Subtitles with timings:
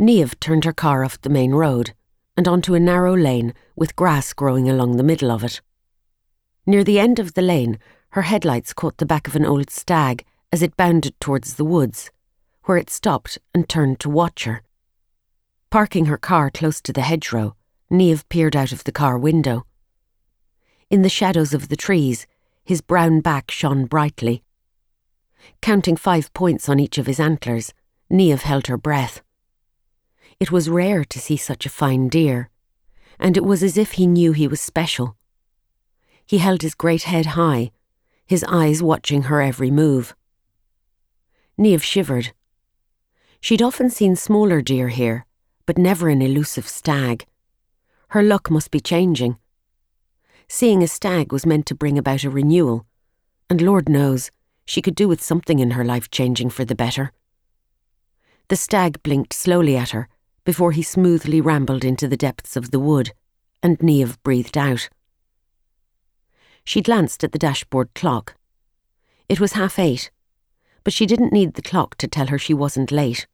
[0.00, 1.92] Niamh turned her car off the main road
[2.34, 5.60] and onto a narrow lane with grass growing along the middle of it.
[6.64, 7.78] Near the end of the lane,
[8.12, 12.10] her headlights caught the back of an old stag as it bounded towards the woods,
[12.64, 14.62] where it stopped and turned to watch her.
[15.70, 17.54] Parking her car close to the hedgerow,
[17.92, 19.66] Niamh peered out of the car window.
[20.88, 22.26] In the shadows of the trees,
[22.64, 24.42] his brown back shone brightly.
[25.60, 27.74] Counting five points on each of his antlers,
[28.10, 29.20] Niamh held her breath.
[30.40, 32.48] It was rare to see such a fine deer,
[33.18, 35.14] and it was as if he knew he was special.
[36.26, 37.72] He held his great head high,
[38.26, 40.14] his eyes watching her every move.
[41.58, 42.32] Niamh shivered.
[43.42, 45.26] She'd often seen smaller deer here,
[45.66, 47.26] but never an elusive stag.
[48.08, 49.36] Her luck must be changing.
[50.48, 52.86] Seeing a stag was meant to bring about a renewal,
[53.50, 54.30] and Lord knows,
[54.64, 57.12] she could do with something in her life changing for the better.
[58.48, 60.08] The stag blinked slowly at her
[60.50, 63.12] before he smoothly rambled into the depths of the wood,
[63.62, 64.88] and Niamh breathed out.
[66.64, 68.34] She glanced at the dashboard clock.
[69.28, 70.10] It was half eight,
[70.82, 73.28] but she didn't need the clock to tell her she wasn't late.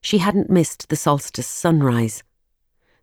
[0.00, 2.22] She hadn't missed the solstice sunrise.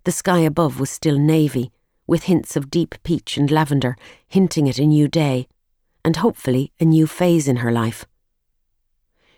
[0.05, 1.73] The sky above was still navy,
[2.07, 3.97] with hints of deep peach and lavender
[4.29, 5.49] hinting at a new day,
[6.05, 8.05] and hopefully a new phase in her life.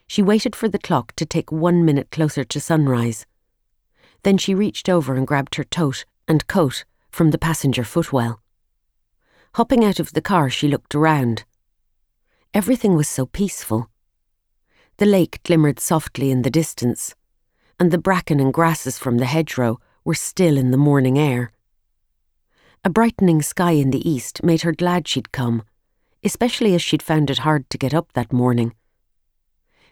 [0.06, 3.26] She waited for the clock to tick one minute closer to sunrise
[4.24, 8.42] then she reached over and grabbed her tote and coat from the passenger footwell.
[9.56, 11.46] Hopping out of the car, she looked around.
[12.54, 13.90] Everything was so peaceful.
[14.98, 17.16] The lake glimmered softly in the distance,
[17.80, 21.52] and the bracken and grasses from the hedgerow were still in the morning air.
[22.84, 25.64] A brightening sky in the east made her glad she'd come,
[26.24, 28.74] especially as she'd found it hard to get up that morning.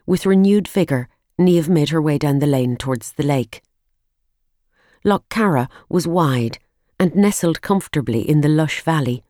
[0.06, 3.62] With renewed vigour, Niamh made her way down the lane towards the lake.
[5.04, 6.60] Lough Carra was wide
[7.00, 9.24] and nestled comfortably in the lush valley,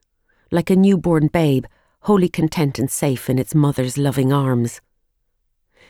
[0.51, 1.65] like a newborn babe
[2.01, 4.79] wholly content and safe in its mother's loving arms.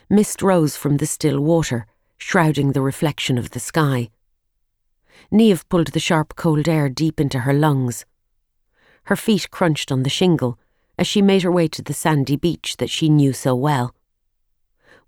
[0.08, 4.08] Mist rose from the still water, shrouding the reflection of the sky.
[5.30, 8.06] Niamh pulled the sharp cold air deep into her lungs.
[9.04, 10.58] Her feet crunched on the shingle
[10.98, 13.94] as she made her way to the sandy beach that she knew so well.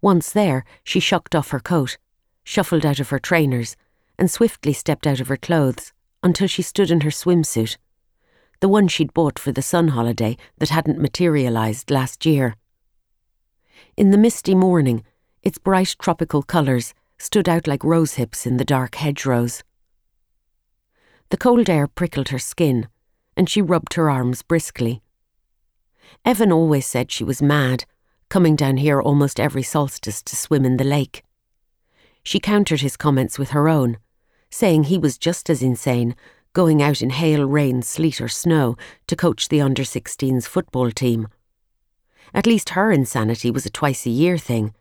[0.03, 1.97] Once there, she shucked off her coat,
[2.45, 3.77] shuffled out of her trainers,
[4.19, 5.93] and swiftly stepped out of her clothes
[6.23, 7.77] until she stood in her swimsuit,
[8.61, 12.57] the one she'd bought for the sun holiday that hadn't materialised last year.
[13.97, 15.05] In the misty morning,
[15.43, 19.63] its bright tropical colours stood out like rosehips in the dark hedgerows.
[21.31, 22.89] The cold air prickled her skin,
[23.37, 25.03] and she rubbed her arms briskly.
[26.25, 27.85] Evan always said she was mad,
[28.29, 31.23] coming down here almost every solstice to swim in the lake.
[32.25, 33.99] She countered his comments with her own
[34.51, 36.15] saying he was just as insane,
[36.53, 38.77] going out in hail, rain, sleet, or snow
[39.07, 41.29] to coach the under 16s football team.
[42.35, 44.75] At least her insanity was a twice a year thing,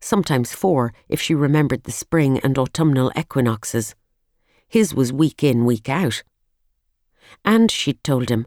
[0.00, 3.94] sometimes four if she remembered the spring and autumnal equinoxes.
[4.68, 6.22] His was week in, week out.
[7.44, 8.46] And, she'd told him,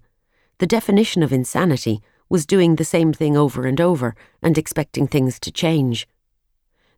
[0.57, 5.39] the definition of insanity was doing the same thing over and over and expecting things
[5.41, 6.07] to change.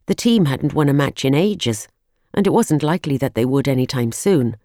[0.06, 1.88] The team hadn't won a match in ages
[2.34, 4.56] and it wasn't likely that they would any time soon,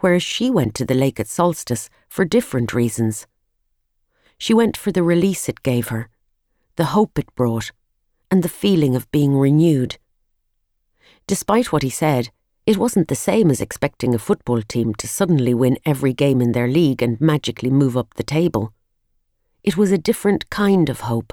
[0.00, 3.26] whereas she went to the lake at solstice for different reasons.
[4.38, 6.08] She went for the release it gave her,
[6.76, 7.72] the hope it brought,
[8.30, 9.98] and the feeling of being renewed.
[11.26, 12.30] Despite what he said,
[12.66, 16.52] it wasn't the same as expecting a football team to suddenly win every game in
[16.52, 18.72] their league and magically move up the table.
[19.62, 21.32] It was a different kind of hope.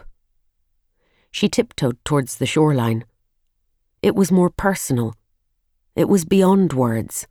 [1.31, 3.05] She tiptoed towards the shoreline.
[4.03, 5.15] It was more personal
[5.95, 7.27] it was beyond words.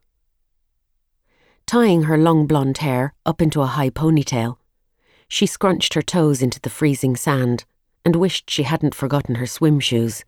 [1.66, 4.58] Tying her long blonde hair up into a high ponytail,
[5.28, 7.64] she scrunched her toes into the freezing sand
[8.04, 10.24] and wished she hadn't forgotten her swim shoes.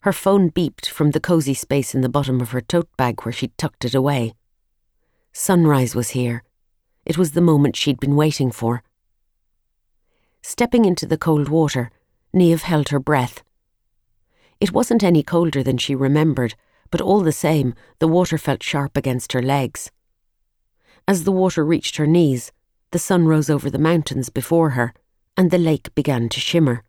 [0.00, 3.32] Her phone beeped from the cosy space in the bottom of her tote bag where
[3.32, 4.34] she'd tucked it away.
[5.32, 6.42] Sunrise was here.
[7.04, 8.82] It was the moment she'd been waiting for.
[10.42, 11.90] Stepping into the cold water,
[12.34, 13.42] Niamh held her breath.
[14.60, 16.54] It wasn't any colder than she remembered,
[16.92, 19.90] but all the same, the water felt sharp against her legs.
[21.08, 22.52] As the water reached her knees,
[22.92, 24.94] the sun rose over the mountains before her,
[25.36, 26.84] and the lake began to shimmer.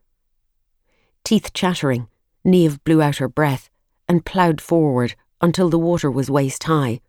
[1.23, 2.09] Teeth chattering,
[2.45, 3.69] Niamh blew out her breath
[4.07, 6.99] and ploughed forward until the water was waist high.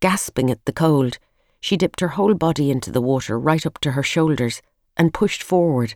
[0.00, 1.18] Gasping at the cold,
[1.60, 4.62] she dipped her whole body into the water right up to her shoulders
[4.96, 5.94] and pushed forward,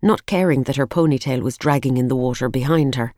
[0.00, 3.12] not caring that her ponytail was dragging in the water behind her.